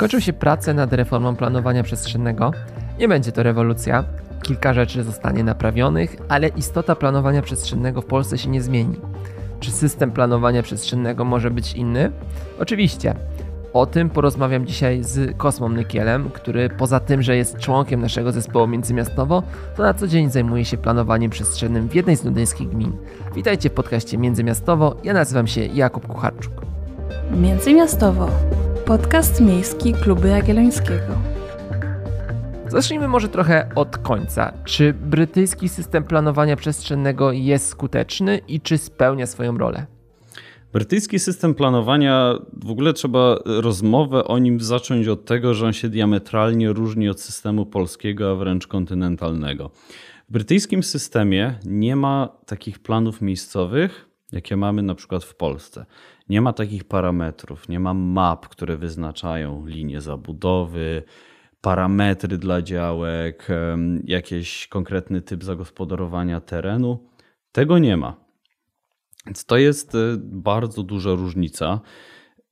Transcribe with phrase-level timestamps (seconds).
[0.00, 2.52] Kończą się prace nad reformą planowania przestrzennego.
[2.98, 4.04] Nie będzie to rewolucja.
[4.42, 8.96] Kilka rzeczy zostanie naprawionych, ale istota planowania przestrzennego w Polsce się nie zmieni.
[9.60, 12.12] Czy system planowania przestrzennego może być inny?
[12.60, 13.14] Oczywiście.
[13.72, 18.66] O tym porozmawiam dzisiaj z Kosmą Nykielem, który poza tym, że jest członkiem naszego zespołu
[18.66, 19.42] Międzymiastowo,
[19.76, 22.92] to na co dzień zajmuje się planowaniem przestrzennym w jednej z londyńskich gmin.
[23.34, 26.52] Witajcie w podcaście Międzymiastowo, ja nazywam się Jakub Kucharczuk.
[27.30, 28.28] Międzymiastowo.
[28.88, 31.20] Podcast miejski Kluby Jagiellońskiego.
[32.68, 34.52] Zacznijmy może trochę od końca.
[34.64, 39.86] Czy brytyjski system planowania przestrzennego jest skuteczny i czy spełnia swoją rolę?
[40.72, 45.88] Brytyjski system planowania, w ogóle trzeba rozmowę o nim zacząć od tego, że on się
[45.88, 49.70] diametralnie różni od systemu polskiego, a wręcz kontynentalnego.
[50.28, 55.86] W brytyjskim systemie nie ma takich planów miejscowych, jakie mamy na przykład w Polsce.
[56.28, 61.02] Nie ma takich parametrów, nie ma map, które wyznaczają linie zabudowy,
[61.60, 63.48] parametry dla działek,
[64.04, 67.08] jakiś konkretny typ zagospodarowania terenu.
[67.52, 68.28] Tego nie ma.
[69.26, 71.80] Więc to jest e, bardzo duża różnica,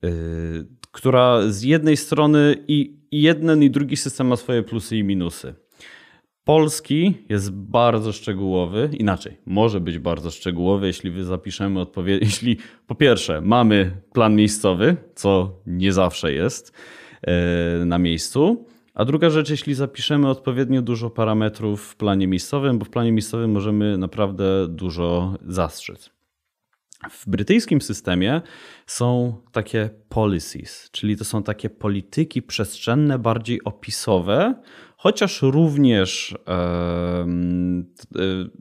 [0.04, 0.08] e,
[0.92, 5.54] która z jednej strony i jeden i drugi system ma swoje plusy i minusy.
[6.46, 12.22] Polski jest bardzo szczegółowy, inaczej, może być bardzo szczegółowy, jeśli zapiszemy odpowiedź.
[12.30, 16.72] Jeśli po pierwsze mamy plan miejscowy, co nie zawsze jest
[17.22, 22.84] e, na miejscu, a druga rzecz, jeśli zapiszemy odpowiednio dużo parametrów w planie miejscowym, bo
[22.84, 26.10] w planie miejscowym możemy naprawdę dużo zastrzec.
[27.10, 28.42] W brytyjskim systemie
[28.86, 34.54] są takie policies, czyli to są takie polityki przestrzenne, bardziej opisowe,
[35.06, 36.34] chociaż również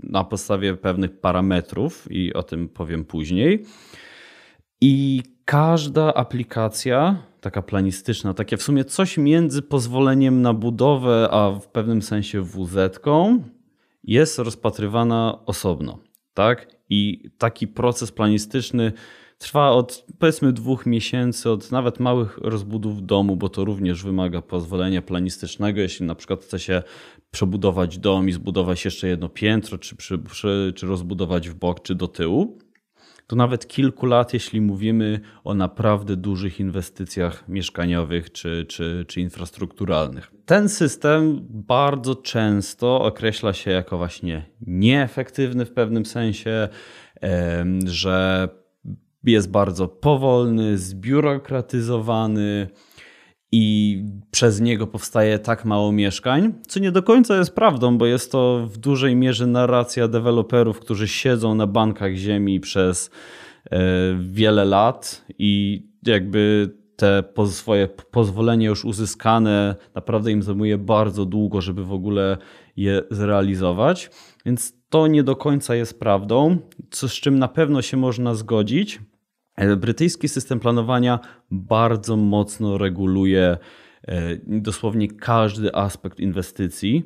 [0.04, 3.66] na podstawie pewnych parametrów, i o tym powiem później.
[4.82, 11.68] I każda aplikacja, taka planistyczna, takie w sumie coś między pozwoleniem na budowę, a w
[11.68, 13.00] pewnym sensie WZ,
[14.04, 16.00] jest rozpatrywana osobno.
[16.34, 16.68] Tak?
[16.90, 18.92] I taki proces planistyczny
[19.38, 25.02] trwa od powiedzmy dwóch miesięcy, od nawet małych rozbudów domu, bo to również wymaga pozwolenia
[25.02, 25.82] planistycznego.
[25.82, 26.84] Jeśli na przykład chce się
[27.32, 31.96] przebudować dom i zbudować jeszcze jedno piętro, czy, przy, przy, czy rozbudować w bok, czy
[31.96, 32.58] do tyłu,
[33.28, 40.32] to nawet kilku lat, jeśli mówimy o naprawdę dużych inwestycjach mieszkaniowych czy, czy, czy infrastrukturalnych.
[40.46, 46.70] Ten system bardzo często określa się jako właśnie nieefektywny w pewnym sensie,
[47.86, 48.50] że
[49.32, 52.68] jest bardzo powolny, zbiurokratyzowany
[53.52, 58.32] i przez niego powstaje tak mało mieszkań, co nie do końca jest prawdą, bo jest
[58.32, 63.10] to w dużej mierze narracja deweloperów, którzy siedzą na bankach ziemi przez
[63.72, 63.80] e,
[64.20, 71.84] wiele lat i jakby te swoje pozwolenie już uzyskane naprawdę im zajmuje bardzo długo, żeby
[71.84, 72.38] w ogóle
[72.78, 74.10] je zrealizować.
[74.46, 76.58] Więc to nie do końca jest prawdą,
[76.92, 79.00] co z czym na pewno się można zgodzić.
[79.56, 81.20] E, brytyjski system planowania
[81.52, 83.58] bardzo mocno reguluje
[84.08, 87.04] e, dosłownie każdy aspekt inwestycji.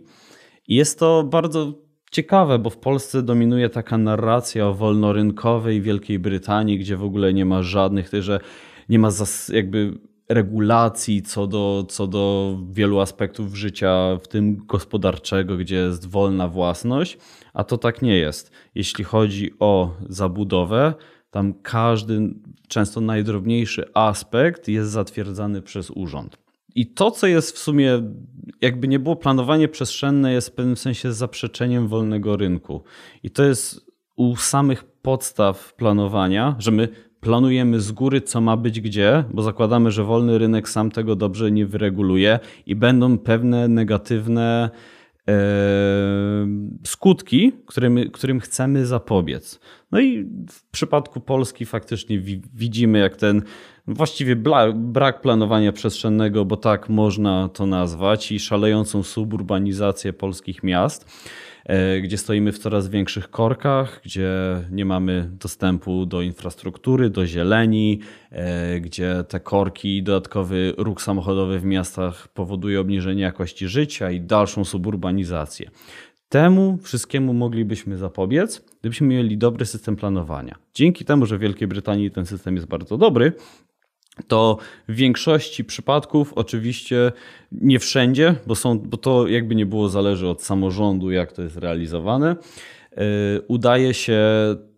[0.67, 1.73] I jest to bardzo
[2.11, 7.45] ciekawe, bo w Polsce dominuje taka narracja o wolnorynkowej Wielkiej Brytanii, gdzie w ogóle nie
[7.45, 8.39] ma żadnych, że
[8.89, 9.09] nie ma
[9.53, 9.99] jakby
[10.29, 17.17] regulacji co do, co do wielu aspektów życia, w tym gospodarczego, gdzie jest wolna własność,
[17.53, 18.51] a to tak nie jest.
[18.75, 20.93] Jeśli chodzi o zabudowę,
[21.31, 22.33] tam każdy,
[22.67, 26.37] często najdrobniejszy aspekt jest zatwierdzany przez urząd.
[26.75, 28.01] I to, co jest w sumie,
[28.61, 32.83] jakby nie było planowanie przestrzenne, jest w pewnym sensie zaprzeczeniem wolnego rynku.
[33.23, 33.85] I to jest
[34.15, 36.87] u samych podstaw planowania, że my
[37.19, 41.51] planujemy z góry, co ma być gdzie, bo zakładamy, że wolny rynek sam tego dobrze
[41.51, 44.69] nie wyreguluje i będą pewne negatywne
[46.99, 49.59] skutki, którym, którym chcemy zapobiec.
[49.91, 52.19] No i w przypadku Polski faktycznie
[52.53, 53.41] widzimy, jak ten
[53.87, 54.35] właściwie
[54.75, 61.05] brak planowania przestrzennego, bo tak można to nazwać, i szalejącą suburbanizację polskich miast
[61.69, 64.31] E, gdzie stoimy w coraz większych korkach, gdzie
[64.71, 67.99] nie mamy dostępu do infrastruktury, do zieleni,
[68.31, 74.21] e, gdzie te korki i dodatkowy ruch samochodowy w miastach powoduje obniżenie jakości życia i
[74.21, 75.69] dalszą suburbanizację.
[76.29, 80.55] Temu wszystkiemu moglibyśmy zapobiec, gdybyśmy mieli dobry system planowania.
[80.73, 83.33] Dzięki temu, że w Wielkiej Brytanii ten system jest bardzo dobry,
[84.27, 87.11] to w większości przypadków, oczywiście
[87.51, 91.57] nie wszędzie, bo, są, bo to jakby nie było zależy od samorządu, jak to jest
[91.57, 92.35] realizowane,
[92.97, 93.03] yy,
[93.47, 94.21] udaje się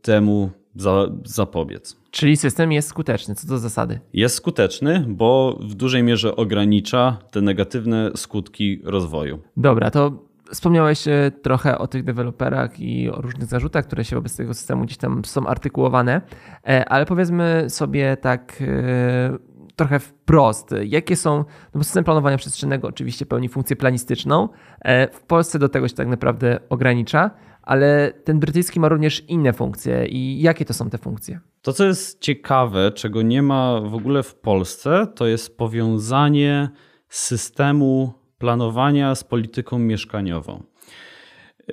[0.02, 1.98] temu za, zapobiec.
[2.12, 4.00] Czyli system jest skuteczny, co do zasady.
[4.14, 9.40] Jest skuteczny, bo w dużej mierze ogranicza te negatywne skutki rozwoju.
[9.58, 14.36] Dobra, to wspomniałeś e, trochę o tych deweloperach i o różnych zarzutach, które się wobec
[14.36, 16.22] tego systemu gdzieś tam są artykułowane,
[16.68, 19.38] e, ale powiedzmy sobie tak e,
[19.76, 24.50] trochę wprost, jakie są, no bo system planowania przestrzennego oczywiście pełni funkcję planistyczną,
[25.12, 27.32] w Polsce do tego się tak naprawdę ogranicza,
[27.62, 31.40] ale ten brytyjski ma również inne funkcje i jakie to są te funkcje?
[31.62, 36.70] To, co jest ciekawe, czego nie ma w ogóle w Polsce, to jest powiązanie
[37.10, 40.64] systemu planowania z polityką mieszkaniową.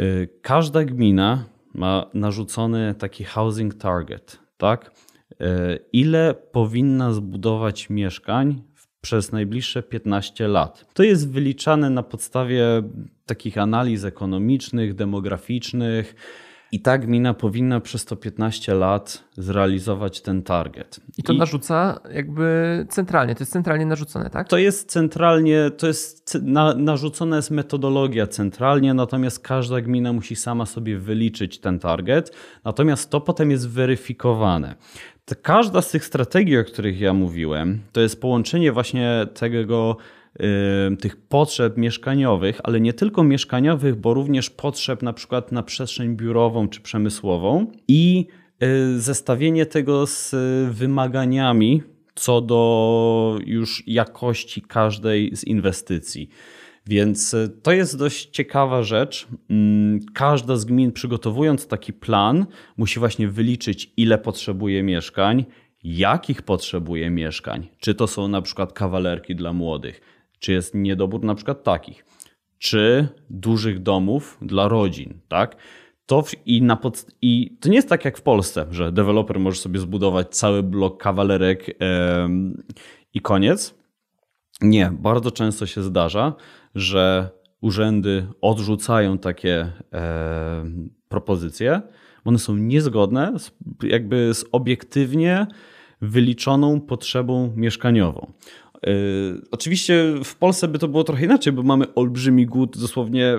[0.01, 1.45] Y, każda gmina
[1.75, 4.91] ma narzucony taki housing target, tak?
[5.33, 5.35] Y,
[5.93, 8.63] ile powinna zbudować mieszkań
[9.01, 10.95] przez najbliższe 15 lat.
[10.95, 12.65] To jest wyliczane na podstawie
[13.27, 16.15] takich analiz ekonomicznych, demograficznych
[16.73, 21.01] i ta gmina powinna przez to 15 lat zrealizować ten target.
[21.19, 24.49] I to I narzuca jakby centralnie, to jest centralnie narzucone, tak?
[24.49, 30.67] To jest centralnie, to jest na, narzucona jest metodologia centralnie, natomiast każda gmina musi sama
[30.67, 34.75] sobie wyliczyć ten target, natomiast to potem jest weryfikowane.
[35.43, 39.97] Każda z tych strategii, o których ja mówiłem, to jest połączenie właśnie tego
[41.01, 46.69] tych potrzeb mieszkaniowych, ale nie tylko mieszkaniowych, bo również potrzeb na przykład na przestrzeń biurową
[46.69, 48.27] czy przemysłową i
[48.63, 50.35] y, zestawienie tego z
[50.75, 51.83] wymaganiami
[52.19, 56.29] co do już jakości każdej z inwestycji.
[56.87, 59.29] Więc y, to jest dość ciekawa rzecz.
[59.51, 62.47] Mm, każda z gmin, przygotowując taki plan,
[62.77, 65.45] musi właśnie wyliczyć, ile potrzebuje mieszkań,
[65.85, 67.69] jakich potrzebuje mieszkań.
[67.79, 70.01] Czy to są na przykład kawalerki dla młodych,
[70.39, 72.05] czy jest niedobór na przykład takich,
[72.59, 75.57] czy dużych domów dla rodzin, tak?
[76.07, 79.61] To i, na pod, I to nie jest tak jak w Polsce, że deweloper może
[79.61, 81.75] sobie zbudować cały blok kawalerek yy,
[83.15, 83.75] i koniec.
[84.61, 86.35] Nie, bardzo często się zdarza,
[86.75, 87.31] że
[87.61, 89.73] urzędy odrzucają takie
[91.09, 91.83] propozycje,
[92.25, 93.53] bo one są niezgodne z,
[93.83, 95.47] jakby z obiektywnie
[96.01, 98.33] wyliczoną potrzebą mieszkaniową.
[98.87, 98.93] Yy,
[99.51, 103.39] oczywiście w Polsce by to było trochę inaczej, bo mamy olbrzymi głód dosłownie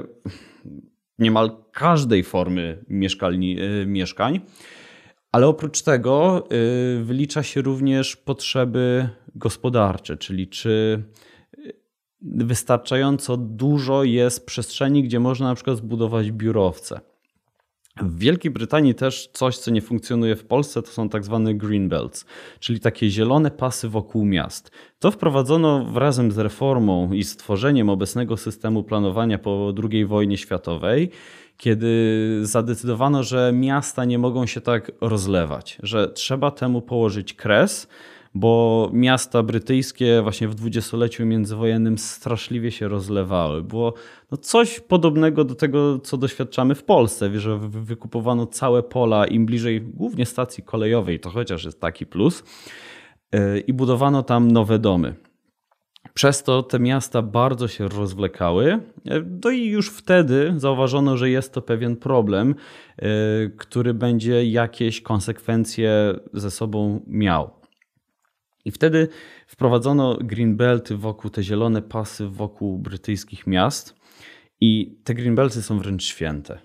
[1.20, 4.40] niemal każdej formy mieszkalni, yy, mieszkań.
[5.32, 6.48] Ale oprócz tego
[6.98, 11.04] yy, wylicza się również potrzeby gospodarcze, czyli czy
[12.22, 17.00] wystarczająco dużo jest przestrzeni, gdzie można na przykład zbudować biurowce.
[18.02, 21.90] W Wielkiej Brytanii też coś, co nie funkcjonuje w Polsce, to są tak zwane green
[21.90, 22.26] belts,
[22.60, 24.72] czyli takie zielone pasy wokół miast.
[25.00, 31.10] To wprowadzono razem z reformą i stworzeniem obecnego systemu planowania po II wojnie światowej,
[31.58, 37.88] kiedy zadecydowano, że miasta nie mogą się tak rozlewać, że trzeba temu położyć kres
[38.34, 43.64] bo miasta brytyjskie właśnie w dwudziestoleciu międzywojennym straszliwie się rozlewały.
[43.64, 43.94] Było
[44.32, 49.82] no coś podobnego do tego, co doświadczamy w Polsce, że wykupowano całe pola im bliżej
[49.82, 52.44] głównie stacji kolejowej, to chociaż jest taki plus,
[53.32, 55.16] e, i budowano tam nowe domy.
[56.14, 58.72] Przez to te miasta bardzo się rozwlekały.
[58.72, 58.80] E,
[59.44, 62.56] no i już wtedy zauważono, że jest to pewien problem,
[62.98, 63.06] e,
[63.58, 67.59] który będzie jakieś konsekwencje ze sobą miał.
[68.70, 69.08] I wtedy
[69.48, 73.96] wprowadzono greenbelty wokół, te zielone pasy wokół brytyjskich miast.
[74.62, 76.60] I te greenbelty są wręcz święte.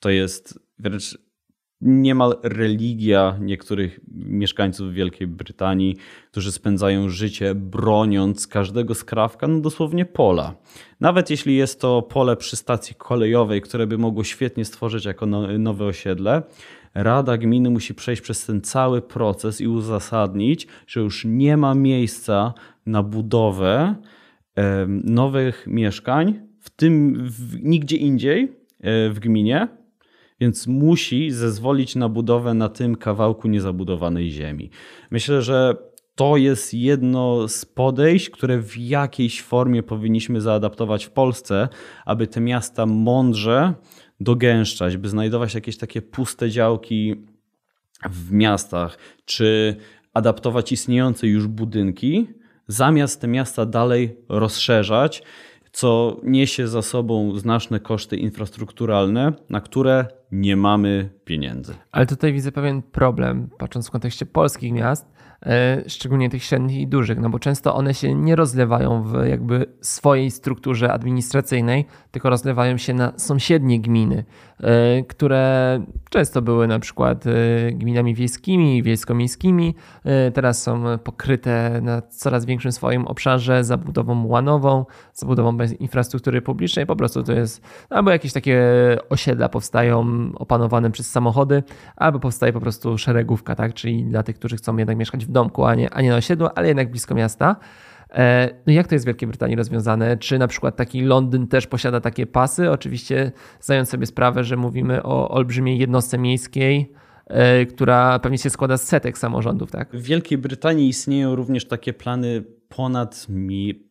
[0.00, 1.18] To jest wręcz
[1.84, 5.96] niemal religia niektórych mieszkańców Wielkiej Brytanii,
[6.30, 10.54] którzy spędzają życie broniąc każdego skrawka, no dosłownie pola.
[11.00, 15.58] Nawet jeśli jest to pole przy stacji kolejowej, które by mogło świetnie stworzyć jako no,
[15.58, 16.42] nowe osiedle,
[16.94, 22.54] Rada Gminy musi przejść przez ten cały proces i uzasadnić, że już nie ma miejsca
[22.86, 23.94] na budowę
[25.04, 28.42] nowych mieszkań, w tym w, nigdzie indziej
[28.80, 29.68] e, w gminie,
[30.44, 34.70] więc musi zezwolić na budowę na tym kawałku niezabudowanej ziemi.
[35.10, 35.76] Myślę, że
[36.14, 41.68] to jest jedno z podejść, które w jakiejś formie powinniśmy zaadaptować w Polsce,
[42.06, 43.74] aby te miasta mądrze
[44.20, 47.14] dogęszczać, by znajdować jakieś takie puste działki
[48.10, 49.76] w miastach, czy
[50.14, 52.28] adaptować istniejące już budynki,
[52.68, 55.22] zamiast te miasta dalej rozszerzać,
[55.74, 61.74] co niesie za sobą znaczne koszty infrastrukturalne, na które nie mamy pieniędzy.
[61.92, 65.14] Ale tutaj widzę pewien problem, patrząc w kontekście polskich miast,
[65.46, 69.66] e, szczególnie tych średnich i dużych, no bo często one się nie rozlewają w jakby
[69.80, 74.24] swojej strukturze administracyjnej, tylko rozlewają się na sąsiednie gminy,
[74.60, 77.30] e, które często były na przykład e,
[77.72, 79.74] gminami wiejskimi, wiejsko-miejskimi,
[80.34, 86.96] teraz są pokryte na coraz większym swoim obszarze zabudową łanową, zabudową bez infrastruktury publicznej, po
[86.96, 88.62] prostu to jest albo jakieś takie
[89.08, 91.62] osiedla powstają opanowane przez samochody,
[91.96, 93.74] albo powstaje po prostu szeregówka, tak?
[93.74, 96.48] czyli dla tych, którzy chcą jednak mieszkać w domku, a nie, a nie na osiedlu,
[96.54, 97.56] ale jednak blisko miasta.
[98.14, 100.16] E, no jak to jest w Wielkiej Brytanii rozwiązane?
[100.16, 102.70] Czy na przykład taki Londyn też posiada takie pasy?
[102.70, 106.92] Oczywiście zdając sobie sprawę, że mówimy o olbrzymiej jednostce miejskiej,
[107.26, 109.96] e, która pewnie się składa z setek samorządów, tak?
[109.96, 113.26] W Wielkiej Brytanii istnieją również takie plany ponad,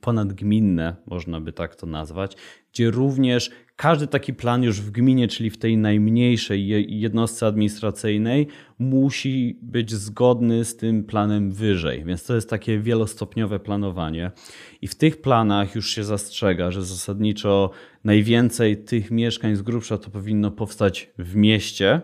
[0.01, 2.37] ponadgminne, można by tak to nazwać,
[2.73, 6.67] gdzie również każdy taki plan już w gminie, czyli w tej najmniejszej
[6.99, 8.47] jednostce administracyjnej,
[8.79, 12.03] musi być zgodny z tym planem wyżej.
[12.05, 14.31] Więc to jest takie wielostopniowe planowanie.
[14.81, 17.71] I w tych planach już się zastrzega, że zasadniczo
[18.03, 22.01] najwięcej tych mieszkań z grubsza to powinno powstać w mieście.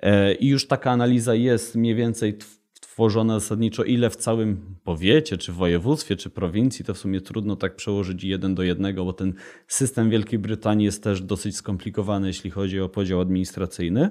[0.00, 2.38] E, I już taka analiza jest mniej więcej
[2.94, 7.76] tworzone zasadniczo ile w całym powiecie, czy województwie, czy prowincji, to w sumie trudno tak
[7.76, 9.34] przełożyć jeden do jednego, bo ten
[9.66, 14.10] system Wielkiej Brytanii jest też dosyć skomplikowany, jeśli chodzi o podział administracyjny.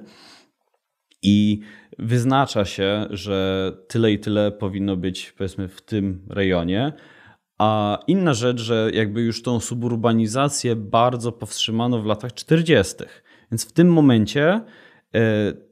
[1.21, 1.59] I
[1.99, 6.93] wyznacza się, że tyle i tyle powinno być, powiedzmy, w tym rejonie.
[7.57, 12.95] A inna rzecz, że jakby już tą suburbanizację bardzo powstrzymano w latach 40.
[13.51, 14.61] Więc w tym momencie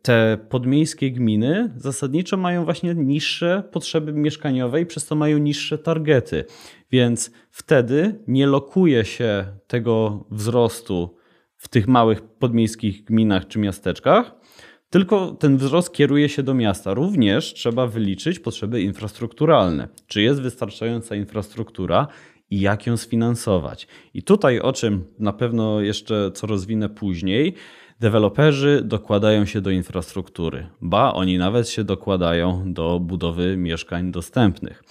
[0.01, 6.45] te podmiejskie gminy zasadniczo mają właśnie niższe potrzeby mieszkaniowe i przez to mają niższe targety.
[6.91, 11.15] Więc wtedy nie lokuje się tego wzrostu
[11.57, 14.35] w tych małych podmiejskich gminach czy miasteczkach,
[14.89, 16.93] tylko ten wzrost kieruje się do miasta.
[16.93, 19.87] Również trzeba wyliczyć potrzeby infrastrukturalne.
[20.07, 22.07] Czy jest wystarczająca infrastruktura
[22.49, 23.87] i jak ją sfinansować?
[24.13, 27.55] I tutaj, o czym na pewno jeszcze co rozwinę później,
[28.01, 34.83] Deweloperzy dokładają się do infrastruktury, ba, oni nawet się dokładają do budowy mieszkań dostępnych.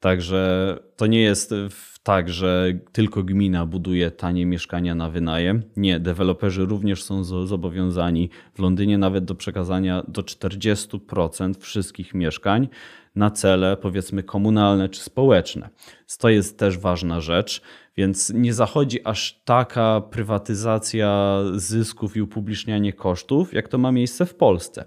[0.00, 1.54] Także to nie jest
[2.02, 5.62] tak, że tylko gmina buduje tanie mieszkania na wynajem.
[5.76, 12.68] Nie, deweloperzy również są zobowiązani w Londynie nawet do przekazania do 40% wszystkich mieszkań
[13.14, 15.68] na cele powiedzmy komunalne czy społeczne.
[16.18, 17.62] To jest też ważna rzecz.
[17.96, 24.34] Więc nie zachodzi aż taka prywatyzacja zysków i upublicznianie kosztów, jak to ma miejsce w
[24.34, 24.84] Polsce.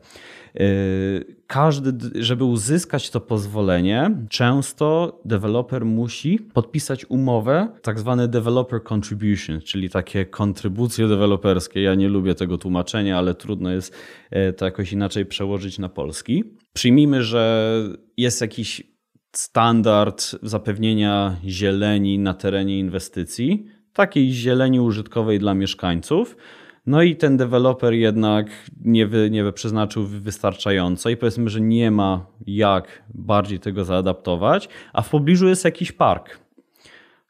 [0.56, 9.62] Yy, każdy, żeby uzyskać to pozwolenie, często deweloper musi podpisać umowę, tak zwane developer contribution,
[9.62, 11.82] czyli takie kontrybucje deweloperskie.
[11.82, 13.96] Ja nie lubię tego tłumaczenia, ale trudno jest
[14.32, 16.44] e, to jakoś inaczej przełożyć na polski.
[16.74, 17.74] Przyjmijmy, że
[18.18, 18.97] jest jakiś
[19.31, 26.38] standard zapewnienia zieleni na terenie inwestycji, takiej zieleni użytkowej dla mieszkańców.
[26.86, 28.48] No i ten deweloper jednak
[28.86, 35.01] nie, wy, nie przeznaczył wystarczająco i powiedzmy, że nie ma jak bardziej tego zaadaptować, a
[35.01, 36.39] w pobliżu jest jakiś park.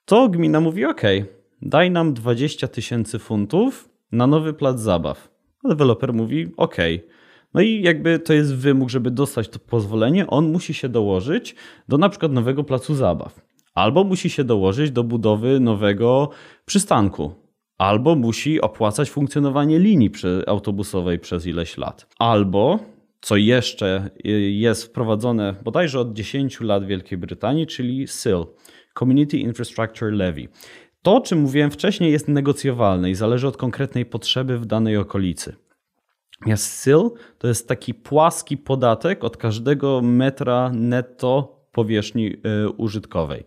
[0.05, 1.01] To gmina mówi: OK,
[1.61, 5.29] daj nam 20 tysięcy funtów na nowy plac zabaw.
[5.63, 6.77] A deweloper mówi: OK,
[7.53, 11.55] no i jakby to jest wymóg, żeby dostać to pozwolenie, on musi się dołożyć
[11.87, 13.41] do na przykład nowego placu zabaw.
[13.73, 16.29] Albo musi się dołożyć do budowy nowego
[16.65, 17.31] przystanku.
[17.77, 20.11] Albo musi opłacać funkcjonowanie linii
[20.47, 22.07] autobusowej przez ileś lat.
[22.19, 22.79] Albo
[23.21, 24.09] co jeszcze
[24.51, 28.45] jest wprowadzone bodajże od 10 lat w Wielkiej Brytanii, czyli SIL,
[28.99, 30.47] Community Infrastructure Levy.
[31.01, 35.55] To, o czym mówiłem wcześniej, jest negocjowalne i zależy od konkretnej potrzeby w danej okolicy.
[36.39, 43.44] Natomiast SIL to jest taki płaski podatek od każdego metra netto powierzchni e, użytkowej.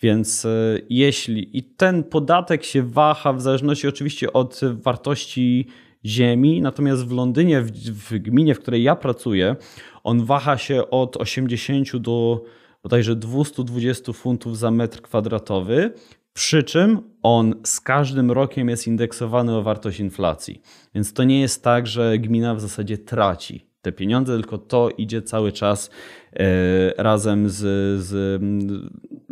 [0.00, 0.48] Więc e,
[0.90, 5.66] jeśli i ten podatek się waha w zależności oczywiście od wartości
[6.04, 9.56] ziemi, natomiast w Londynie, w, w gminie, w której ja pracuję,
[10.02, 12.44] on waha się od 80 do
[12.82, 15.92] bodajże 220 funtów za metr kwadratowy,
[16.34, 20.62] przy czym on z każdym rokiem jest indeksowany o wartość inflacji.
[20.94, 25.22] Więc to nie jest tak, że gmina w zasadzie traci te pieniądze, tylko to idzie
[25.22, 25.90] cały czas
[26.32, 27.56] e, razem z,
[28.02, 28.40] z,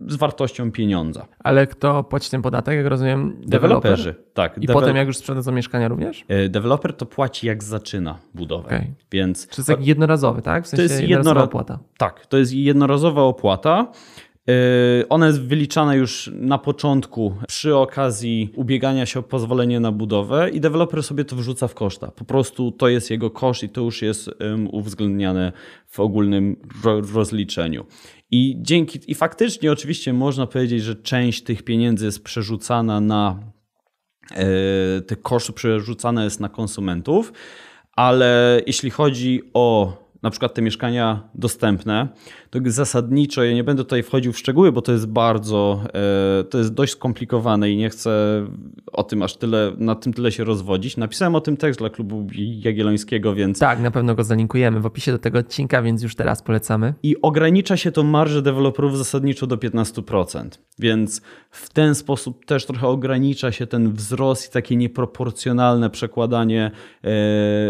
[0.09, 1.27] z, wartością pieniądza.
[1.39, 3.37] Ale kto płaci ten podatek, jak rozumiem?
[3.47, 4.59] Deweloperzy, tak.
[4.61, 6.25] I potem jak już sprzedadzą mieszkania również?
[6.29, 8.67] E, deweloper to płaci jak zaczyna budowę.
[8.67, 8.95] Okay.
[9.13, 10.65] Więc, Czy to jest jednorazowy, tak?
[10.65, 11.79] W sensie to jest jednorazowa opłata.
[11.97, 13.93] Tak, to jest jednorazowa opłata.
[14.47, 20.51] Yy, ona jest wyliczana już na początku przy okazji ubiegania się o pozwolenie na budowę
[20.51, 22.11] i deweloper sobie to wrzuca w koszta.
[22.11, 24.31] Po prostu to jest jego koszt i to już jest
[24.73, 25.53] uwzględniane
[25.89, 26.57] w ogólnym
[27.15, 27.87] rozliczeniu.
[28.31, 33.41] I dzięki i faktycznie oczywiście można powiedzieć, że część tych pieniędzy jest przerzucana na
[34.31, 34.37] yy,
[35.07, 37.33] te koszty przerzucane jest na konsumentów,
[37.93, 42.09] ale jeśli chodzi o na przykład te mieszkania dostępne,
[42.67, 45.81] zasadniczo, ja nie będę tutaj wchodził w szczegóły, bo to jest bardzo,
[46.41, 48.45] e, to jest dość skomplikowane i nie chcę
[48.93, 50.97] o tym aż tyle, na tym tyle się rozwodzić.
[50.97, 53.59] Napisałem o tym tekst dla klubu Jagiellońskiego, więc...
[53.59, 56.95] Tak, na pewno go zalinkujemy w opisie do tego odcinka, więc już teraz polecamy.
[57.03, 62.89] I ogranicza się to marżę deweloperów zasadniczo do 15%, więc w ten sposób też trochę
[62.89, 66.71] ogranicza się ten wzrost i takie nieproporcjonalne przekładanie
[67.05, 67.11] e,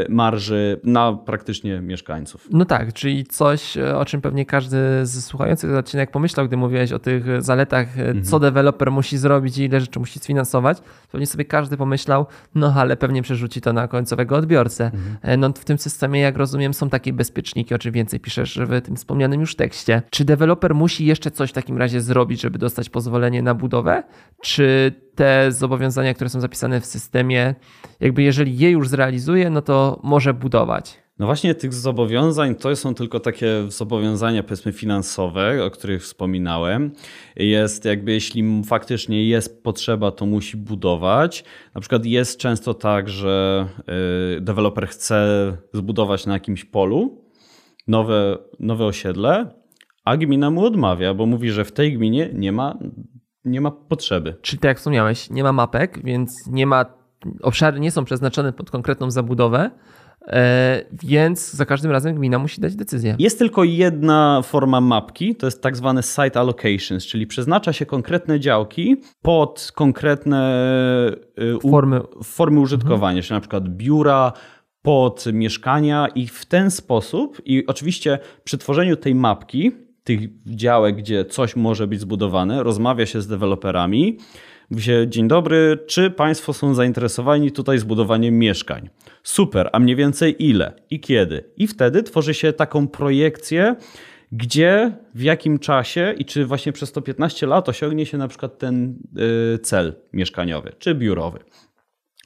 [0.09, 2.49] marży na praktycznie mieszkańców.
[2.51, 6.93] No tak, czyli coś, o czym pewnie każdy każdy z słuchających odcinek pomyślał, gdy mówiłeś
[6.93, 8.25] o tych zaletach, e, mhm.
[8.25, 10.79] co deweloper musi zrobić i ile rzeczy musi sfinansować,
[11.13, 14.85] pewnie sobie każdy pomyślał, no ale pewnie przerzuci to na końcowego odbiorcę.
[14.85, 15.17] Mhm.
[15.23, 18.81] E, no w tym systemie, jak rozumiem, są takie bezpieczniki, o czym więcej piszesz w
[18.81, 20.03] tym wspomnianym już tekście.
[20.11, 24.03] Czy deweloper musi jeszcze coś w takim razie zrobić, żeby dostać pozwolenie na budowę?
[24.43, 27.55] Czy te zobowiązania, które są zapisane w systemie,
[28.01, 31.03] jakby jeżeli je już zrealizuje, no to może budować?
[31.23, 36.93] No właśnie tych zobowiązań to są tylko takie zobowiązania powiedzmy finansowe, o których wspominałem.
[37.37, 41.45] Jest jakby jeśli faktycznie jest potrzeba, to musi budować.
[41.75, 43.67] Na przykład jest często tak, że
[44.37, 47.25] y, deweloper chce zbudować na jakimś polu
[47.89, 49.55] nowe, nowe osiedle,
[50.05, 52.79] a gmina mu odmawia, bo mówi, że w tej gminie nie ma,
[53.45, 54.37] nie ma potrzeby.
[54.43, 56.85] Czyli tak jak wspomniałeś, nie ma mapek, więc nie ma
[57.43, 59.71] obszary nie są przeznaczone pod konkretną zabudowę,
[61.03, 63.17] więc za każdym razem gmina musi dać decyzję.
[63.19, 68.41] Jest tylko jedna forma mapki, to jest tak zwane site allocations, czyli przeznacza się konkretne
[68.41, 70.67] działki pod konkretne
[71.39, 73.23] y, formy, formy użytkowania, mhm.
[73.23, 74.33] czyli na przykład biura,
[74.83, 79.73] pod mieszkania i w ten sposób, i oczywiście przy tworzeniu tej mapki,
[80.05, 84.19] tych działek, gdzie coś może być zbudowane, rozmawia się z deweloperami,
[84.73, 88.91] mówi się, dzień dobry, czy Państwo są zainteresowani tutaj zbudowaniem mieszkań?
[89.23, 91.45] Super, a mniej więcej ile i kiedy?
[91.57, 93.77] I wtedy tworzy się taką projekcję,
[94.33, 98.99] gdzie, w jakim czasie i czy właśnie przez 115 lat osiągnie się na przykład ten
[99.55, 101.39] y, cel mieszkaniowy czy biurowy.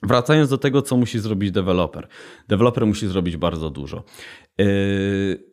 [0.06, 2.08] Wracając do tego, co musi zrobić deweloper.
[2.48, 3.98] Deweloper musi zrobić bardzo dużo.
[3.98, 4.02] Y,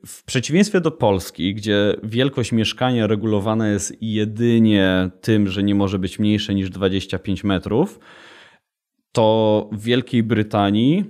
[0.06, 6.20] w przeciwieństwie do Polski, gdzie wielkość mieszkania regulowana jest jedynie tym, że nie może być
[6.20, 8.00] mniejsze niż 25 metrów,
[9.12, 11.06] to w Wielkiej Brytanii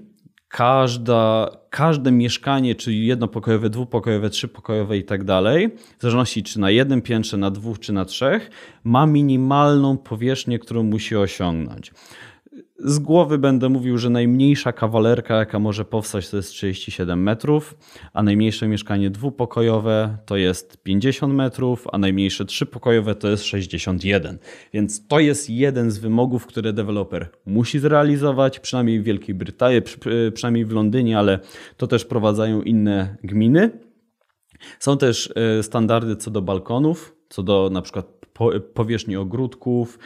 [0.48, 7.02] każda, każde mieszkanie, czy jednopokojowe, dwupokojowe, trzypokojowe i tak dalej, w zależności czy na jednym
[7.02, 8.50] piętrze, na dwóch czy na trzech,
[8.84, 11.91] ma minimalną powierzchnię, którą musi osiągnąć.
[12.86, 17.76] Z głowy będę mówił, że najmniejsza kawalerka, jaka może powstać, to jest 37 metrów,
[18.13, 24.38] a najmniejsze mieszkanie dwupokojowe to jest 50 metrów, a najmniejsze trzypokojowe to jest 61.
[24.74, 29.82] Więc to jest jeden z wymogów, które deweloper musi zrealizować, przynajmniej w Wielkiej Brytanii,
[30.34, 31.39] przynajmniej w Londynie, ale
[31.78, 33.72] to też prowadzają inne gminy.
[34.80, 38.24] Są też e, standardy co do balkonów, co do na przykład
[38.74, 40.00] powierzchni ogródków.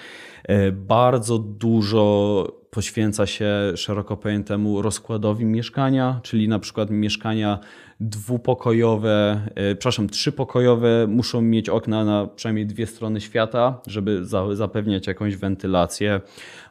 [0.44, 7.60] E, bardzo dużo poświęca się szeroko pojętemu rozkładowi mieszkania, czyli na przykład mieszkania
[8.00, 15.36] dwupokojowe, e, przepraszam, trzypokojowe muszą mieć okna na przynajmniej dwie strony świata, żeby zapewniać jakąś
[15.36, 16.22] wentylację.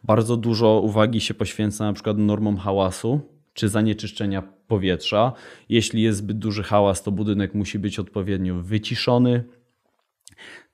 [0.05, 3.21] Bardzo dużo uwagi się poświęca na przykład normom hałasu
[3.57, 5.33] czy zanieczyszczenia powietrza.
[5.69, 9.45] Jeśli jest zbyt duży hałas, to budynek musi być odpowiednio wyciszony.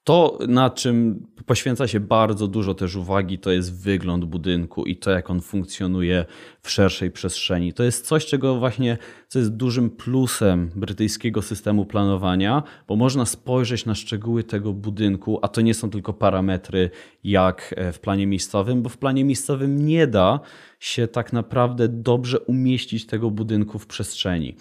[0.05, 5.11] To, na czym poświęca się bardzo dużo też uwagi, to jest wygląd budynku i to,
[5.11, 6.25] jak on funkcjonuje
[6.63, 7.73] w szerszej przestrzeni.
[7.73, 13.87] To jest coś, czego właśnie, co jest dużym plusem brytyjskiego systemu planowania, bo można spojrzeć
[13.87, 16.91] na szczegóły tego budynku, a to nie są tylko parametry
[17.25, 20.41] jak e, w planie miejscowym, bo w planie miejscowym nie da
[20.81, 24.57] się tak naprawdę dobrze umieścić tego budynku w przestrzeni,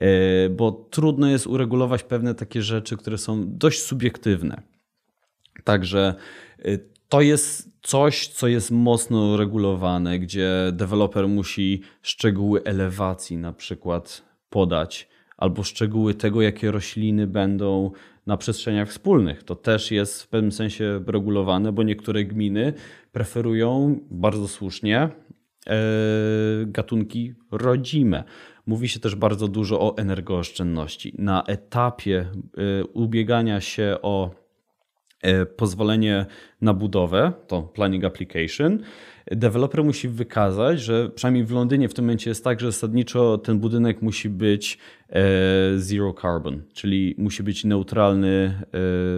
[0.00, 4.74] e, bo trudno jest uregulować pewne takie rzeczy, które są dość subiektywne.
[5.64, 6.14] Także
[6.66, 14.22] y, to jest coś, co jest mocno regulowane, gdzie deweloper musi szczegóły elewacji na przykład
[14.50, 17.90] podać, albo szczegóły tego, jakie rośliny będą
[18.26, 19.42] na przestrzeniach wspólnych.
[19.42, 22.72] To też jest w pewnym sensie regulowane, bo niektóre gminy
[23.12, 25.10] preferują bardzo słusznie e,
[26.66, 28.24] gatunki rodzime.
[28.66, 31.14] Mówi się też bardzo dużo o energooszczędności.
[31.18, 34.43] Na etapie e, ubiegania się o
[35.56, 36.26] pozwolenie
[36.60, 38.78] na budowę, to planning application,
[39.30, 43.58] deweloper musi wykazać, że przynajmniej w Londynie w tym momencie jest tak, że zasadniczo ten
[43.58, 44.78] budynek musi być
[45.10, 45.22] e,
[45.76, 48.60] zero carbon, czyli musi być neutralny.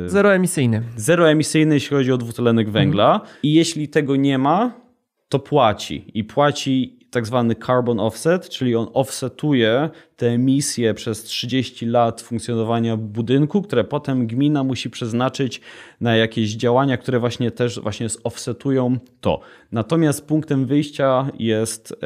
[0.06, 0.82] E, Zeroemisyjny.
[0.96, 3.14] Zeroemisyjny, jeśli chodzi o dwutlenek węgla.
[3.14, 3.30] Mhm.
[3.42, 4.80] I jeśli tego nie ma,
[5.28, 6.10] to płaci.
[6.14, 12.96] I płaci tak zwany carbon offset, czyli on offsetuje te emisje przez 30 lat funkcjonowania
[12.96, 15.60] budynku, które potem gmina musi przeznaczyć
[16.00, 19.40] na jakieś działania, które właśnie też właśnie offsetują to.
[19.72, 21.96] Natomiast punktem wyjścia jest e,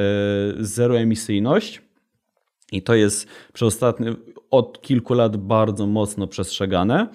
[0.64, 1.82] zeroemisyjność.
[2.72, 4.14] I to jest przez ostatnie
[4.50, 7.08] od kilku lat bardzo mocno przestrzegane.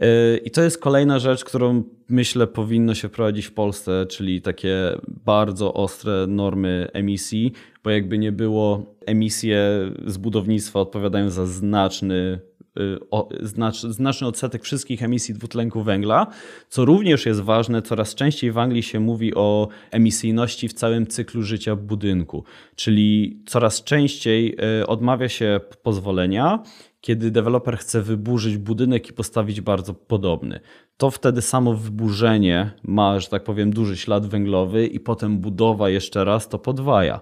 [0.00, 4.98] E, I to jest kolejna rzecz, którą myślę powinno się wprowadzić w Polsce, czyli takie
[5.24, 7.52] bardzo ostre normy emisji,
[7.84, 12.40] bo jakby nie było, emisje z budownictwa odpowiadają za znaczny
[12.80, 16.26] y, znaczny odsetek wszystkich emisji dwutlenku węgla,
[16.68, 21.42] co również jest ważne, coraz częściej w Anglii się mówi o emisyjności w całym cyklu
[21.42, 26.62] życia budynku, czyli coraz częściej y, odmawia się pozwolenia
[27.06, 30.60] kiedy deweloper chce wyburzyć budynek i postawić bardzo podobny.
[30.96, 36.24] To wtedy samo wyburzenie ma, że tak powiem, duży ślad węglowy i potem budowa jeszcze
[36.24, 37.20] raz to podwaja.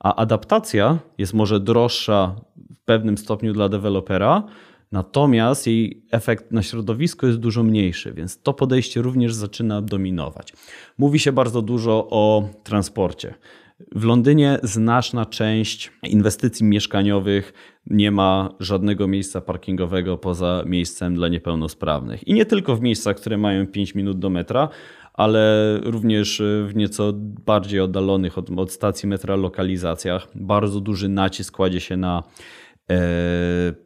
[0.00, 4.42] A adaptacja jest może droższa w pewnym stopniu dla dewelopera,
[4.92, 10.52] natomiast jej efekt na środowisko jest dużo mniejszy, więc to podejście również zaczyna dominować.
[10.98, 13.34] Mówi się bardzo dużo o transporcie.
[13.94, 17.52] W Londynie znaczna część inwestycji mieszkaniowych
[17.86, 22.28] nie ma żadnego miejsca parkingowego poza miejscem dla niepełnosprawnych.
[22.28, 24.68] I nie tylko w miejscach, które mają 5 minut do metra,
[25.14, 27.12] ale również w nieco
[27.46, 30.28] bardziej oddalonych od, od stacji metra lokalizacjach.
[30.34, 32.22] Bardzo duży nacisk kładzie się na
[32.90, 32.96] e,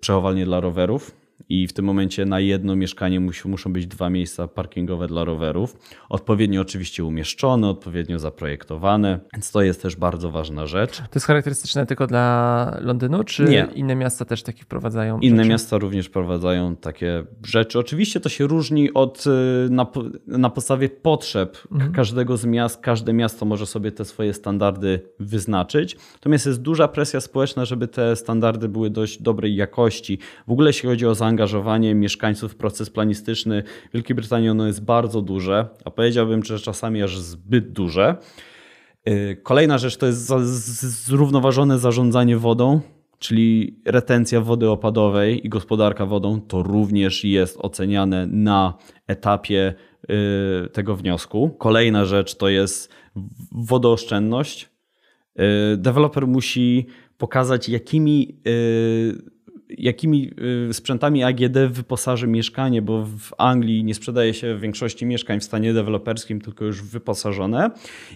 [0.01, 4.49] przechowalnie dla rowerów i w tym momencie na jedno mieszkanie musi, muszą być dwa miejsca
[4.49, 5.77] parkingowe dla rowerów.
[6.09, 10.99] Odpowiednio oczywiście umieszczone, odpowiednio zaprojektowane, więc to jest też bardzo ważna rzecz.
[10.99, 13.68] To jest charakterystyczne tylko dla Londynu, czy Nie.
[13.75, 15.20] inne miasta też takie wprowadzają?
[15.20, 15.49] Inne rzeczy?
[15.49, 17.79] miasta również wprowadzają takie rzeczy.
[17.79, 19.31] Oczywiście to się różni od, y,
[19.70, 19.87] na,
[20.27, 21.92] na podstawie potrzeb mhm.
[21.92, 22.81] każdego z miast.
[22.81, 25.96] Każde miasto może sobie te swoje standardy wyznaczyć.
[26.14, 30.18] Natomiast jest duża presja społeczna, żeby te standardy były dość dobrej jakości.
[30.46, 33.62] W ogóle jeśli chodzi o zaangażowanie mieszkańców w proces planistyczny
[33.95, 38.17] Wielkiej Brytanii ono jest bardzo duże, a powiedziałbym, że czasami aż zbyt duże.
[39.09, 40.27] Y, kolejna rzecz to jest
[41.07, 42.81] zrównoważone zarządzanie wodą,
[43.19, 48.75] czyli retencja wody opadowej i gospodarka wodą, to również jest oceniane na
[49.07, 49.75] etapie
[50.65, 51.51] y, tego wniosku.
[51.59, 52.93] Kolejna rzecz to jest
[53.53, 54.71] wodooszczędność.
[55.75, 56.87] Y, deweloper musi
[57.19, 58.41] pokazać, jakimi
[59.79, 60.31] jakimi
[60.71, 65.75] y, sprzętami AGD wyposaży mieszkanie, bo w Anglii nie sprzedaje się większości mieszkań w stanie
[65.75, 67.71] deweloperskim, tylko już wyposażone.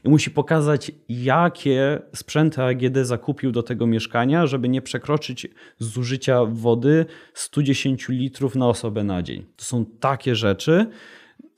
[0.05, 5.47] I musi pokazać, jakie sprzęty AGD zakupił do tego mieszkania, żeby nie przekroczyć
[5.79, 9.45] zużycia wody 110 litrów na osobę na dzień.
[9.57, 10.87] To są takie rzeczy,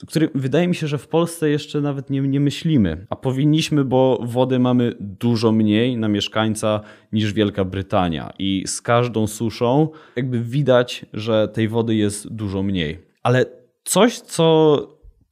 [0.07, 4.19] który wydaje mi się, że w Polsce jeszcze nawet nie, nie myślimy, a powinniśmy, bo
[4.23, 6.81] wody mamy dużo mniej na mieszkańca
[7.12, 12.99] niż Wielka Brytania i z każdą suszą jakby widać, że tej wody jest dużo mniej.
[13.23, 13.47] Ale
[13.85, 14.77] coś, co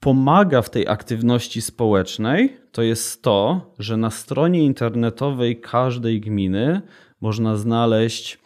[0.01, 6.83] pomaga w tej aktywności społecznej, to jest to, że na stronie internetowej każdej gminy
[7.21, 8.39] można znaleźć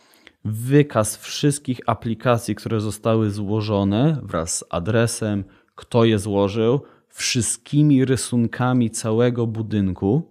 [0.45, 9.47] wykaz wszystkich aplikacji, które zostały złożone wraz z adresem, kto je złożył, wszystkimi rysunkami całego
[9.47, 10.31] budynku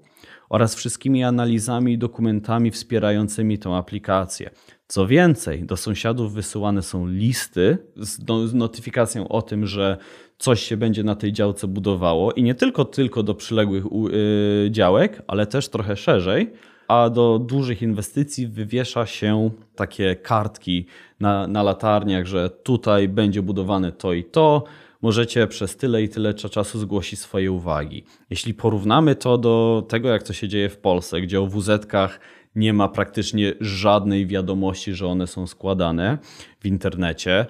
[0.49, 4.49] oraz wszystkimi analizami i dokumentami wspierającymi tę aplikację.
[4.88, 9.97] Co więcej, do sąsiadów wysyłane są listy z, no, z notyfikacją o tym, że
[10.38, 15.21] coś się będzie na tej działce budowało i nie tylko tylko do przyległych yy, działek,
[15.27, 16.53] ale też trochę szerzej,
[16.88, 20.86] a do dużych inwestycji wywiesza się takie kartki
[21.19, 24.63] na, na latarniach, że tutaj będzie budowane to i to,
[25.03, 28.03] możecie przez tyle i tyle czasu zgłosić swoje uwagi.
[28.29, 32.19] Jeśli porównamy to do tego, jak to się dzieje w Polsce, gdzie o WZ-kach
[32.55, 36.17] nie ma praktycznie żadnej wiadomości, że one są składane
[36.59, 37.45] w internecie.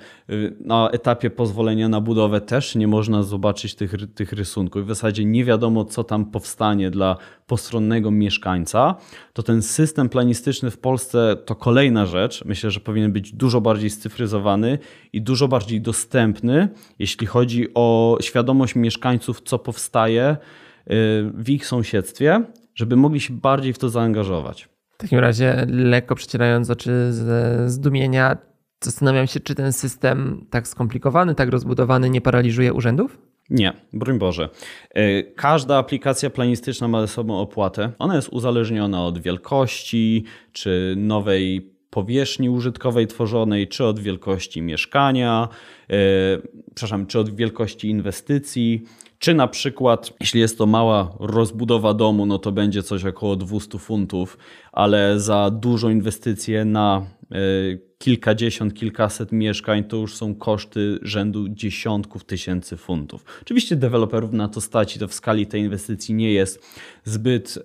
[0.59, 4.85] Na etapie pozwolenia na budowę też nie można zobaczyć tych, tych rysunków.
[4.85, 8.95] W zasadzie nie wiadomo, co tam powstanie dla postronnego mieszkańca.
[9.33, 12.45] To ten system planistyczny w Polsce to kolejna rzecz.
[12.45, 14.79] Myślę, że powinien być dużo bardziej scyfryzowany
[15.13, 20.85] i dużo bardziej dostępny, jeśli chodzi o świadomość mieszkańców, co powstaje y,
[21.33, 22.43] w ich sąsiedztwie,
[22.75, 24.72] żeby mogli się bardziej w to zaangażować.
[25.03, 28.37] Takim razie, lekko przecierając oczy ze zdumienia,
[28.83, 33.17] zastanawiam się, czy ten system tak skomplikowany, tak rozbudowany nie paraliżuje urzędów?
[33.49, 34.49] Nie, broń Boże.
[34.89, 37.91] E, każda aplikacja planistyczna ma ze sobą opłatę.
[37.99, 45.49] Ona jest uzależniona od wielkości, czy nowej powierzchni użytkowej tworzonej, czy od wielkości mieszkania,
[45.89, 45.97] yy,
[46.75, 48.83] przepraszam, czy od wielkości inwestycji,
[49.23, 53.77] czy na przykład, jeśli jest to mała rozbudowa domu, no to będzie coś około 200
[53.77, 54.37] funtów,
[54.71, 57.37] ale za dużą inwestycję na yy,
[57.97, 63.25] kilkadziesiąt, kilkaset mieszkań to już są koszty rzędu dziesiątków tysięcy funtów.
[63.41, 66.63] Oczywiście deweloperów na to stać i to w skali tej inwestycji nie jest
[67.03, 67.63] zbyt yy,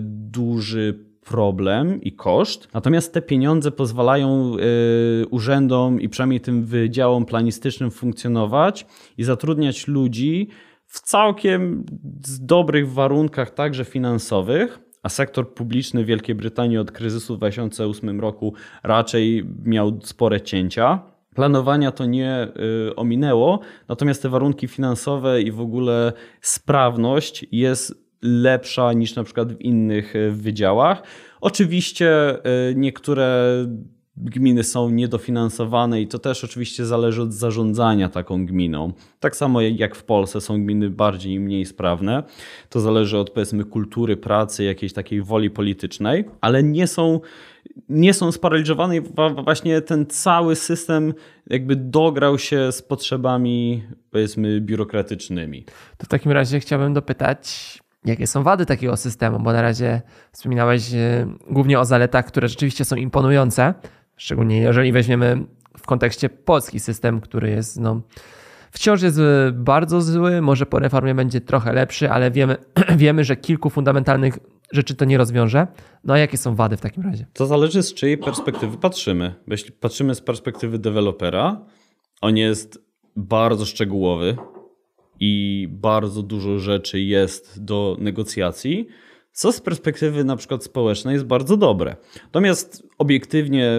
[0.00, 4.56] duży problem i koszt, natomiast te pieniądze pozwalają
[5.22, 8.86] y, urzędom i przynajmniej tym wydziałom planistycznym funkcjonować
[9.18, 10.48] i zatrudniać ludzi
[10.88, 11.84] w całkiem
[12.40, 14.78] dobrych warunkach, także finansowych.
[15.02, 21.02] A sektor publiczny Wielkiej Brytanii od kryzysu w 2008 roku raczej miał spore cięcia.
[21.34, 22.48] Planowania to nie
[22.88, 29.52] y, ominęło, natomiast te warunki finansowe i w ogóle sprawność jest lepsza niż na przykład
[29.52, 31.02] w innych e, wydziałach.
[31.40, 32.40] Oczywiście e,
[32.74, 33.52] niektóre
[34.20, 38.92] gminy są niedofinansowane i to też oczywiście zależy od zarządzania taką gminą.
[39.20, 42.22] Tak samo jak w Polsce są gminy bardziej i mniej sprawne.
[42.68, 47.20] To zależy od powiedzmy kultury pracy, jakiejś takiej woli politycznej, ale nie są
[47.88, 49.00] nie są sparaliżowane i
[49.44, 51.14] właśnie ten cały system
[51.46, 55.64] jakby dograł się z potrzebami powiedzmy biurokratycznymi.
[55.96, 60.02] To w takim razie chciałbym dopytać, jakie są wady takiego systemu, bo na razie
[60.32, 63.74] wspominałeś e, głównie o zaletach, które rzeczywiście są imponujące,
[64.18, 65.46] szczególnie jeżeli weźmiemy
[65.78, 68.02] w kontekście polski system, który jest no,
[68.70, 72.56] wciąż jest e, bardzo zły, może po reformie będzie trochę lepszy, ale wiemy,
[72.96, 74.38] wiemy, że kilku fundamentalnych
[74.72, 75.66] rzeczy to nie rozwiąże.
[76.04, 77.26] No a jakie są wady w takim razie?
[77.32, 79.34] To zależy z czyjej perspektywy patrzymy.
[79.46, 81.66] Jeśli patrzymy z perspektywy dewelopera,
[82.20, 82.78] on jest
[83.16, 84.36] bardzo szczegółowy,
[85.20, 88.88] i bardzo dużo rzeczy jest do negocjacji,
[89.38, 91.96] co z perspektywy na przykład społecznej jest bardzo dobre.
[92.24, 93.72] Natomiast obiektywnie,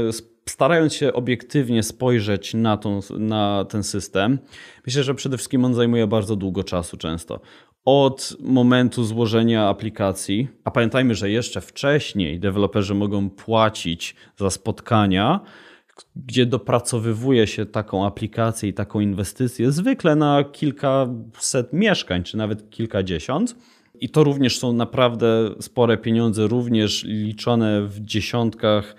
[0.50, 4.39] starając się obiektywnie spojrzeć na, tą, na ten system,
[4.86, 7.39] myślę, że przede wszystkim on zajmuje bardzo długo czasu często.
[7.86, 15.39] Od momentu złożenia aplikacji, a pamiętajmy, że jeszcze wcześniej deweloperzy mogą płacić za spotkania,
[16.15, 23.56] gdzie dopracowywuje się taką aplikację i taką inwestycję, zwykle na kilkaset mieszkań, czy nawet kilkadziesiąt.
[24.01, 28.95] I to również są naprawdę spore pieniądze, również liczone w dziesiątkach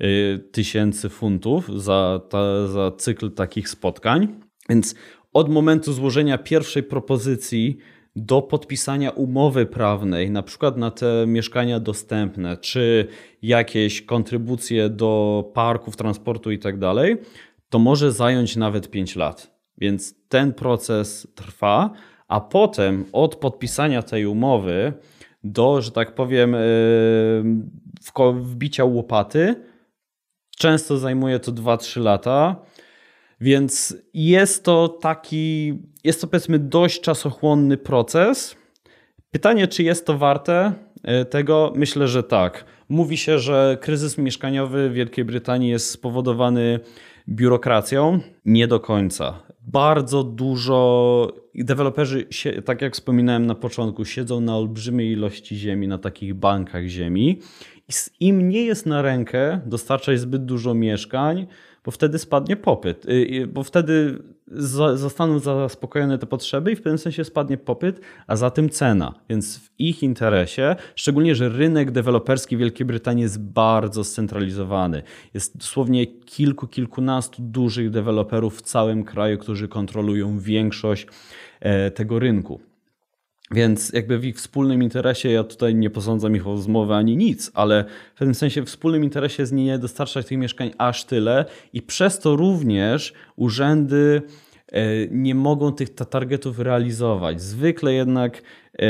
[0.00, 4.28] y, tysięcy funtów za, ta, za cykl takich spotkań.
[4.68, 4.94] Więc
[5.32, 7.78] od momentu złożenia pierwszej propozycji
[8.16, 13.08] do podpisania umowy prawnej, na przykład na te mieszkania dostępne, czy
[13.42, 17.16] jakieś kontrybucje do parków, transportu i tak dalej,
[17.68, 19.54] to może zająć nawet 5 lat.
[19.78, 21.90] Więc ten proces trwa,
[22.34, 24.92] a potem od podpisania tej umowy
[25.44, 26.52] do, że tak powiem,
[28.16, 29.54] yy, wbicia łopaty,
[30.56, 32.56] często zajmuje to 2-3 lata.
[33.40, 38.56] Więc jest to taki, jest to powiedzmy dość czasochłonny proces.
[39.30, 41.72] Pytanie, czy jest to warte e, tego?
[41.76, 42.64] Myślę, że tak.
[42.88, 46.80] Mówi się, że kryzys mieszkaniowy w Wielkiej Brytanii jest spowodowany
[47.28, 48.20] biurokracją.
[48.44, 49.42] Nie do końca.
[49.60, 52.26] Bardzo dużo deweloperzy,
[52.64, 57.40] tak jak wspominałem na początku, siedzą na olbrzymiej ilości ziemi, na takich bankach ziemi.
[57.88, 61.46] I im nie jest na rękę dostarczać zbyt dużo mieszkań,
[61.84, 67.24] bo wtedy spadnie popyt, y, bo wtedy zostaną zaspokojone te potrzeby i w pewnym sensie
[67.24, 69.14] spadnie popyt, a za tym cena.
[69.28, 75.02] Więc w ich interesie, szczególnie, że rynek deweloperski Wielkiej Brytanii jest bardzo scentralizowany.
[75.34, 81.06] Jest dosłownie kilku, kilkunastu dużych deweloperów w całym kraju, którzy kontrolują większość
[81.60, 82.73] e, tego rynku.
[83.50, 87.50] Więc jakby w ich wspólnym interesie, ja tutaj nie posądzam ich o zmowę ani nic,
[87.54, 91.82] ale w pewnym sensie w wspólnym interesie jest nie dostarczać tych mieszkań aż tyle i
[91.82, 94.22] przez to również urzędy
[94.72, 97.42] e, nie mogą tych targetów realizować.
[97.42, 98.42] Zwykle jednak
[98.78, 98.86] e,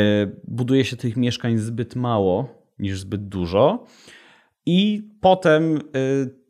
[0.48, 3.86] buduje się tych mieszkań zbyt mało niż zbyt dużo
[4.66, 5.80] i potem e,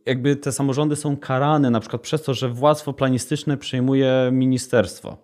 [0.07, 5.17] jakby te samorządy są karane na przykład przez to, że władztwo planistyczne przejmuje ministerstwo.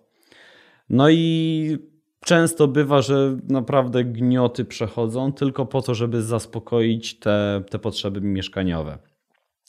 [0.89, 1.90] No i
[2.25, 8.97] Często bywa, że naprawdę gnioty przechodzą tylko po to, żeby zaspokoić te, te potrzeby mieszkaniowe.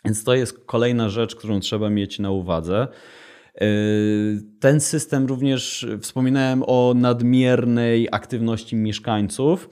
[0.04, 2.88] Więc to jest kolejna rzecz, którą trzeba mieć na uwadze.
[3.60, 3.68] Yy,
[4.60, 9.68] ten system również, wspominałem o nadmiernej aktywności mieszkańców.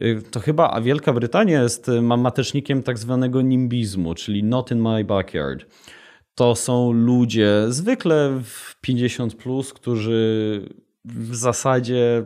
[0.00, 5.66] Yy, to chyba Wielka Brytania jest matecznikiem tak zwanego nimbizmu, czyli not in my backyard.
[6.34, 10.68] To są ludzie zwykle w 50, plus, którzy
[11.04, 12.24] w zasadzie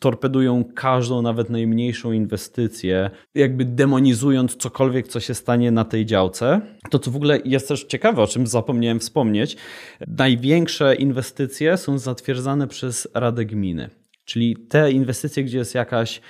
[0.00, 6.60] torpedują każdą, nawet najmniejszą inwestycję, jakby demonizując cokolwiek, co się stanie na tej działce.
[6.90, 9.56] To, co w ogóle jest też ciekawe, o czym zapomniałem wspomnieć,
[10.06, 13.90] największe inwestycje są zatwierdzane przez Radę Gminy.
[14.24, 16.20] Czyli te inwestycje, gdzie jest jakaś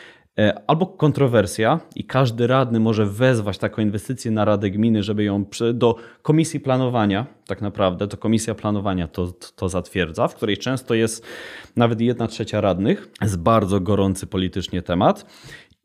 [0.67, 5.97] albo kontrowersja i każdy radny może wezwać taką inwestycję na Radę Gminy, żeby ją do
[6.23, 11.27] komisji planowania, tak naprawdę, to komisja planowania to, to zatwierdza, w której często jest
[11.77, 13.09] nawet jedna trzecia radnych.
[13.23, 15.27] Jest bardzo gorący politycznie temat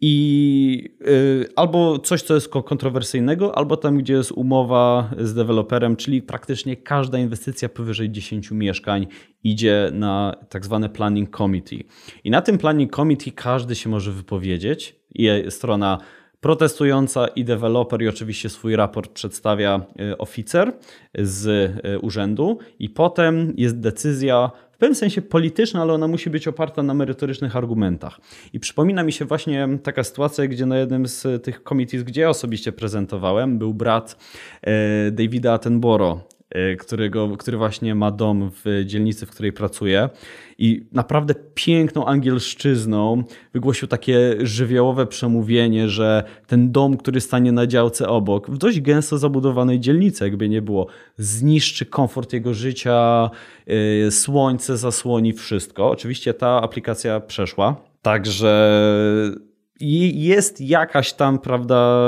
[0.05, 6.21] i y, albo coś, co jest kontrowersyjnego, albo tam, gdzie jest umowa z deweloperem, czyli
[6.21, 9.07] praktycznie każda inwestycja powyżej 10 mieszkań
[9.43, 11.87] idzie na tak zwane planning committee.
[12.23, 14.95] I na tym planning committee każdy się może wypowiedzieć.
[15.15, 15.97] I strona
[16.41, 20.73] protestująca i deweloper i oczywiście swój raport przedstawia y, oficer
[21.19, 21.45] z
[21.85, 24.51] y, urzędu i potem jest decyzja
[24.83, 28.19] pewnym sensie polityczna, ale ona musi być oparta na merytorycznych argumentach.
[28.53, 32.29] I przypomina mi się właśnie taka sytuacja, gdzie na jednym z tych committees, gdzie ja
[32.29, 34.17] osobiście prezentowałem, był brat
[34.61, 36.19] e, Davida Attenborough,
[36.79, 40.09] którego, który właśnie ma dom w dzielnicy, w której pracuje
[40.57, 48.07] i naprawdę piękną angielszczyzną wygłosił takie żywiołowe przemówienie, że ten dom, który stanie na działce
[48.07, 50.87] obok, w dość gęsto zabudowanej dzielnicy, jakby nie było,
[51.17, 53.29] zniszczy komfort jego życia,
[53.67, 55.89] yy, słońce zasłoni wszystko.
[55.89, 58.73] Oczywiście ta aplikacja przeszła, także
[60.13, 62.07] jest jakaś tam, prawda,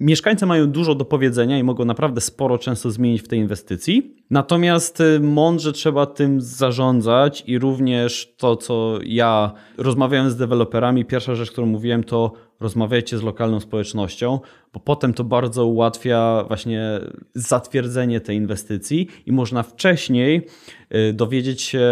[0.00, 4.14] Mieszkańcy mają dużo do powiedzenia i mogą naprawdę sporo często zmienić w tej inwestycji.
[4.30, 11.34] Natomiast y, mądrze trzeba tym zarządzać i również to, co ja rozmawiałem z deweloperami, pierwsza
[11.34, 14.40] rzecz, którą mówiłem, to rozmawiajcie z lokalną społecznością,
[14.72, 17.00] bo potem to bardzo ułatwia właśnie
[17.34, 20.46] zatwierdzenie tej inwestycji i można wcześniej
[20.94, 21.84] y, dowiedzieć się,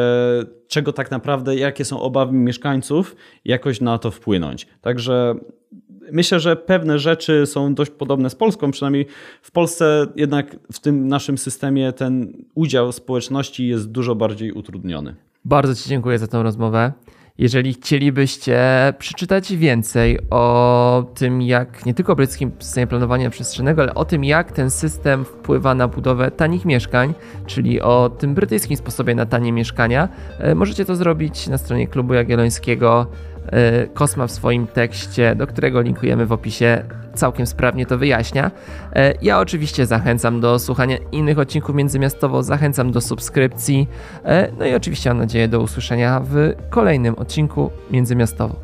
[0.69, 4.67] czego tak naprawdę, jakie są obawy mieszkańców, jakoś na to wpłynąć.
[4.81, 5.35] Także
[6.13, 9.07] myślę, że pewne rzeczy są dość podobne z Polską, przynajmniej
[9.43, 15.15] w Polsce jednak w tym naszym systemie ten udział społeczności jest dużo bardziej utrudniony.
[15.45, 16.93] Bardzo Ci dziękuję za tę rozmowę.
[17.39, 18.61] Jeżeli chcielibyście
[18.99, 24.25] przeczytać więcej o tym, jak nie tylko o brytyjskim systemie planowania przestrzennego, ale o tym,
[24.25, 27.15] jak ten system wpływa na budowę tanich mieszkań,
[27.47, 32.15] czyli o tym brytyjskim sposobie na tanie mieszkania, e, możecie to zrobić na stronie Klubu
[32.15, 33.07] Jagiellońskiego
[33.95, 38.51] Kosma w swoim tekście, do którego linkujemy w opisie, całkiem sprawnie to wyjaśnia.
[38.93, 43.89] E, ja oczywiście zachęcam do słuchania innych odcinków międzymiastowo, zachęcam do subskrypcji,
[44.25, 48.57] e, no i oczywiście mam nadzieję do usłyszenia w kolejnym odcinku międzymiastowo.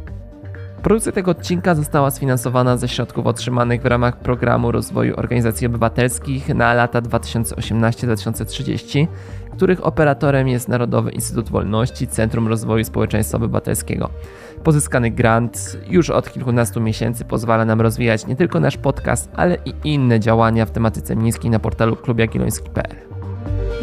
[0.82, 6.74] Produkcja tego odcinka została sfinansowana ze środków otrzymanych w ramach programu rozwoju organizacji obywatelskich na
[6.74, 9.06] lata 2018-2030,
[9.52, 14.10] których operatorem jest Narodowy Instytut Wolności Centrum Rozwoju Społeczeństwa Obywatelskiego.
[14.64, 19.74] Pozyskany grant już od kilkunastu miesięcy pozwala nam rozwijać nie tylko nasz podcast, ale i
[19.84, 22.96] inne działania w tematyce miejskiej na portalu klubjagielloński.pl.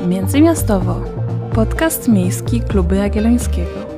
[0.07, 1.01] Międzymiastowo.
[1.53, 3.96] Podcast miejski Kluby Jagiellońskiego.